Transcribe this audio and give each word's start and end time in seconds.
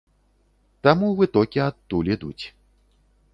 Таму 0.87 1.09
вытокі 1.19 1.59
адтуль 1.67 2.11
ідуць. 2.15 2.45